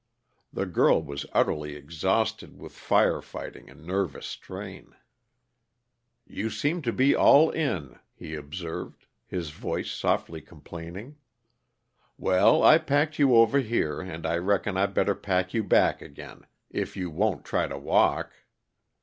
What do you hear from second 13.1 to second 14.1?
you over here,